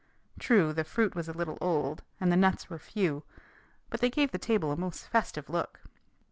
True, 0.39 0.73
the 0.73 0.83
fruit 0.83 1.13
was 1.13 1.29
a 1.29 1.31
little 1.31 1.59
old 1.61 2.01
and 2.19 2.31
the 2.31 2.35
nuts 2.35 2.71
were 2.71 2.79
few; 2.79 3.21
but 3.91 4.01
they 4.01 4.09
gave 4.09 4.31
the 4.31 4.39
table 4.39 4.71
a 4.71 4.75
most 4.75 5.07
festive 5.07 5.47
look. 5.47 5.79